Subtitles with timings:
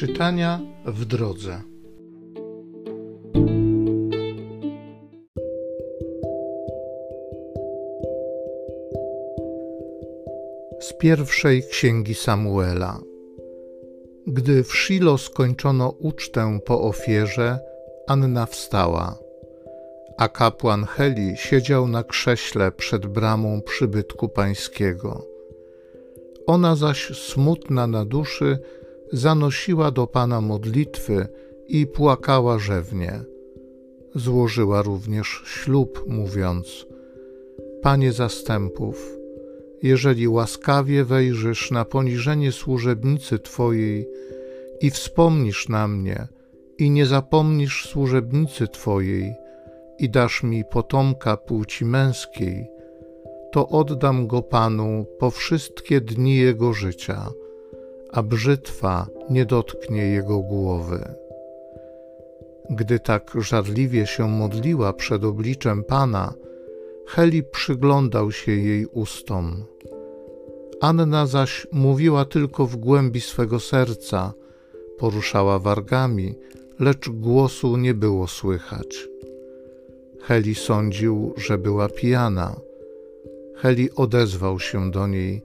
[0.00, 1.62] Czytania w drodze.
[10.80, 13.00] Z pierwszej księgi Samuela.
[14.26, 17.58] Gdy w Shilo skończono ucztę po ofierze,
[18.06, 19.18] Anna wstała,
[20.18, 25.26] a kapłan Heli siedział na krześle przed bramą przybytku pańskiego.
[26.46, 28.58] Ona zaś smutna na duszy
[29.12, 31.26] zanosiła do Pana modlitwy
[31.68, 33.20] i płakała rzewnie.
[34.14, 36.86] Złożyła również ślub, mówiąc:
[37.82, 39.16] Panie zastępów,
[39.82, 44.08] jeżeli łaskawie wejrzysz na poniżenie służebnicy Twojej
[44.80, 46.28] i wspomnisz na mnie,
[46.78, 49.34] i nie zapomnisz służebnicy Twojej,
[49.98, 52.68] i dasz mi potomka płci męskiej,
[53.52, 57.30] to oddam go Panu po wszystkie dni jego życia,
[58.12, 61.14] a brzytwa nie dotknie jego głowy.
[62.70, 66.34] Gdy tak żarliwie się modliła przed obliczem Pana,
[67.06, 69.64] Heli przyglądał się jej ustom.
[70.80, 74.32] Anna zaś mówiła tylko w głębi swego serca,
[74.98, 76.34] poruszała wargami,
[76.80, 79.08] lecz głosu nie było słychać.
[80.20, 82.56] Heli sądził, że była pijana.
[83.56, 85.42] Heli odezwał się do niej: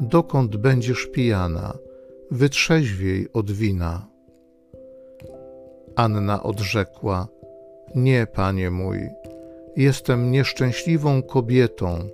[0.00, 1.78] Dokąd będziesz pijana?
[2.30, 4.06] Wytrzeźwiej od wina.
[5.96, 7.28] Anna odrzekła:
[7.94, 8.98] Nie, panie mój,
[9.76, 12.08] jestem nieszczęśliwą kobietą,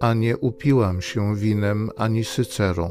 [0.00, 2.90] a nie upiłam się winem ani sycerą.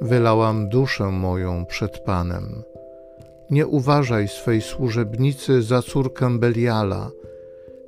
[0.00, 2.62] Wylałam duszę moją przed Panem.
[3.50, 7.10] Nie uważaj swej służebnicy za córkę Beliala,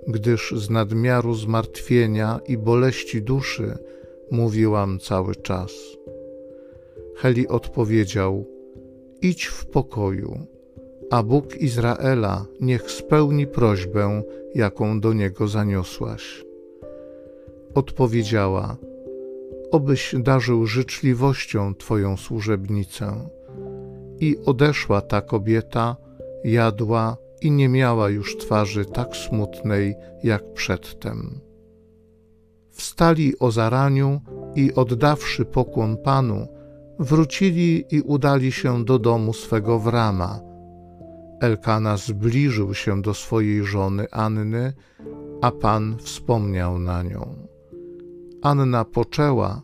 [0.09, 3.79] gdyż z nadmiaru zmartwienia i boleści duszy
[4.31, 5.73] mówiłam cały czas.
[7.17, 8.45] Heli odpowiedział:
[9.23, 10.47] Idź w pokoju,
[11.11, 14.23] a Bóg Izraela niech spełni prośbę,
[14.55, 16.45] jaką do niego zaniosłaś.
[17.75, 18.77] Odpowiedziała:
[19.71, 23.29] Obyś darzył życzliwością Twoją służebnicę.
[24.21, 25.97] I odeszła ta kobieta,
[26.45, 31.41] jadła i nie miała już twarzy tak smutnej jak przedtem.
[32.71, 34.21] Wstali o zaraniu
[34.55, 36.49] i oddawszy pokłon Panu,
[36.99, 40.41] wrócili i udali się do domu swego w Rama.
[41.41, 44.73] Elkana zbliżył się do swojej żony Anny,
[45.43, 47.47] a Pan wspomniał na nią.
[48.43, 49.63] Anna poczęła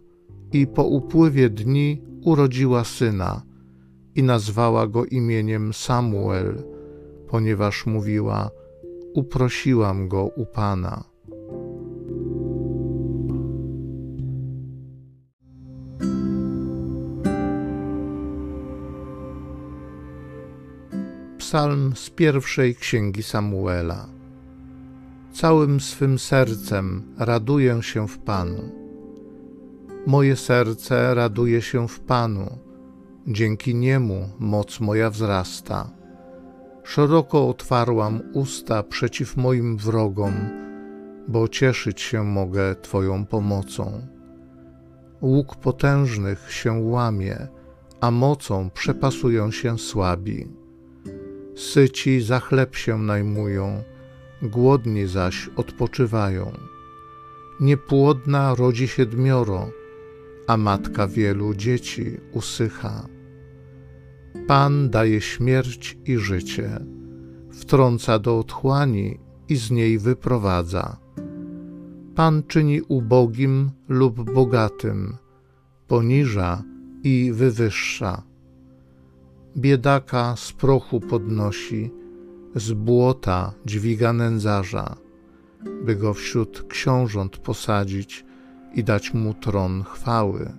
[0.53, 3.43] i po upływie dni urodziła syna
[4.15, 6.63] i nazwała go imieniem Samuel,
[7.29, 8.51] ponieważ mówiła:
[9.15, 11.10] Uprosiłam go u Pana.
[21.51, 24.07] Psalm z pierwszej księgi Samuela.
[25.33, 28.73] Całym swym sercem raduję się w Panu.
[30.07, 32.59] Moje serce raduje się w Panu,
[33.27, 35.91] dzięki niemu moc moja wzrasta.
[36.85, 40.35] Szeroko otwarłam usta przeciw moim wrogom,
[41.29, 44.07] bo cieszyć się mogę Twoją pomocą.
[45.23, 47.49] Łuk potężnych się łamie,
[48.01, 50.60] a mocą przepasują się słabi.
[51.61, 53.83] Syci za chleb się najmują,
[54.43, 56.53] głodni zaś odpoczywają.
[57.61, 59.71] Niepłodna rodzi siedmioro,
[60.47, 63.07] a matka wielu dzieci usycha.
[64.47, 66.85] Pan daje śmierć i życie,
[67.53, 70.97] wtrąca do otchłani i z niej wyprowadza.
[72.15, 75.17] Pan czyni ubogim lub bogatym,
[75.87, 76.63] poniża
[77.03, 78.30] i wywyższa.
[79.57, 81.91] Biedaka z prochu podnosi,
[82.55, 84.97] z błota dźwiga nędzarza,
[85.85, 88.25] by go wśród książąt posadzić
[88.75, 90.53] i dać mu tron chwały.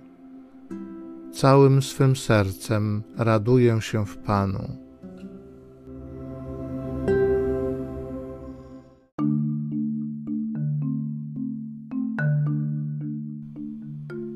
[1.32, 4.76] Całym swym sercem raduję się w Panu.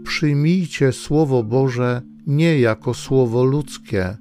[0.04, 4.16] Przyjmijcie Słowo Boże nie jako słowo ludzkie,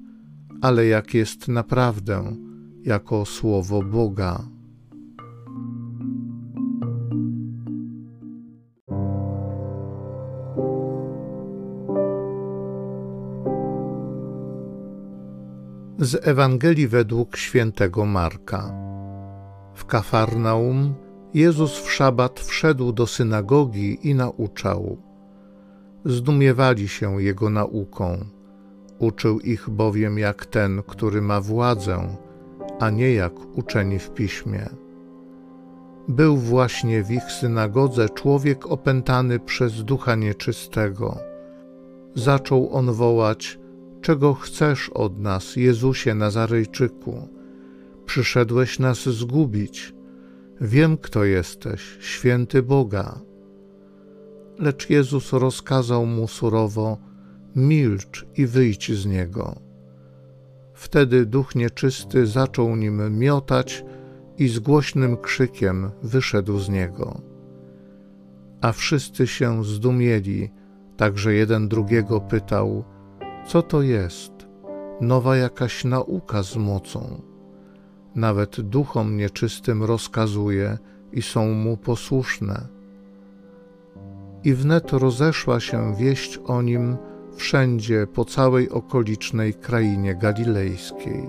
[0.65, 2.35] ale jak jest naprawdę,
[2.83, 4.39] jako Słowo Boga.
[16.00, 18.73] Z Ewangelii według świętego Marka.
[19.75, 20.94] W Kafarnaum
[21.33, 24.97] Jezus w szabat wszedł do synagogi i nauczał.
[26.06, 28.34] Zdumiewali się jego nauką.
[29.00, 32.18] Uczył ich bowiem jak ten, który ma władzę,
[32.80, 34.69] a nie jak uczeni w piśmie.
[36.07, 41.18] Był właśnie w ich synagodze człowiek opętany przez ducha nieczystego.
[42.15, 43.59] Zaczął on wołać:
[44.01, 47.27] Czego chcesz od nas, Jezusie Nazarejczyku?
[48.06, 49.94] Przyszedłeś nas zgubić.
[50.62, 53.19] Wiem, kto jesteś, święty Boga.
[54.59, 56.98] Lecz Jezus rozkazał mu surowo:
[57.55, 59.55] Milcz i wyjdź z niego.
[60.73, 63.85] Wtedy duch nieczysty zaczął nim miotać
[64.37, 67.21] i z głośnym krzykiem wyszedł z niego.
[68.61, 70.51] A wszyscy się zdumieli,
[70.97, 72.83] także jeden drugiego pytał:
[73.47, 74.31] Co to jest?
[75.01, 77.21] Nowa jakaś nauka z mocą.
[78.15, 80.77] Nawet duchom nieczystym rozkazuje
[81.11, 82.67] i są mu posłuszne.
[84.43, 86.97] I wnet rozeszła się wieść o nim
[87.35, 91.27] wszędzie po całej okolicznej krainie galilejskiej.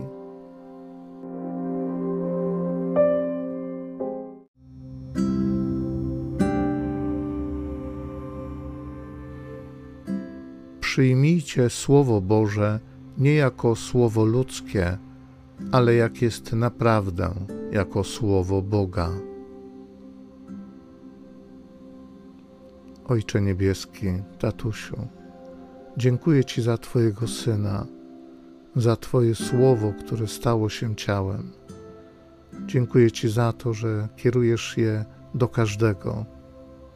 [10.81, 12.81] Przyjmijcie Słowo Boże
[13.19, 14.99] nie jako słowo ludzkie,
[15.73, 17.35] ale jak jest naprawdę,
[17.73, 19.11] jako Słowo Boga.
[23.09, 24.07] Ojcze Niebieski,
[24.39, 24.97] Tatusiu,
[25.97, 27.87] dziękuję Ci za Twojego Syna,
[28.77, 31.53] za Twoje Słowo, które stało się ciałem.
[32.67, 35.05] Dziękuję Ci za to, że kierujesz je
[35.35, 36.25] do każdego,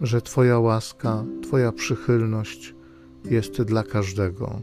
[0.01, 2.75] że Twoja łaska, Twoja przychylność
[3.25, 4.63] jest dla każdego.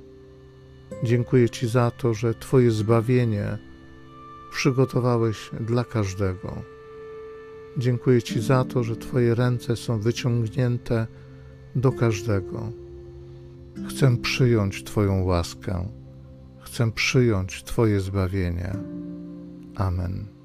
[1.04, 3.57] Dziękuję Ci za to, że Twoje zbawienie
[4.51, 6.62] przygotowałeś dla każdego.
[7.78, 11.07] Dziękuję Ci za to, że Twoje ręce są wyciągnięte
[11.75, 12.87] do każdego.
[13.85, 15.88] Chcę przyjąć Twoją łaskę,
[16.59, 18.74] chcę przyjąć Twoje zbawienie.
[19.75, 20.38] Amen.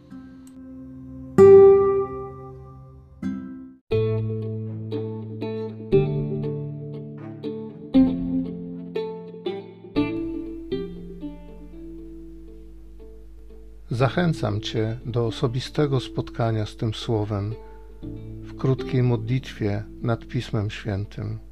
[13.91, 17.55] Zachęcam Cię do osobistego spotkania z tym Słowem
[18.43, 21.52] w krótkiej modlitwie nad Pismem Świętym.